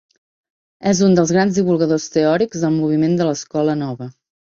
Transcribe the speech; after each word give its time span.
És 0.91 1.01
un 1.09 1.13
dels 1.19 1.35
grans 1.35 1.61
divulgadors 1.61 2.09
teòrics 2.17 2.67
del 2.67 2.77
moviment 2.81 3.17
de 3.23 3.33
l'escola 3.33 3.81
nova. 3.87 4.15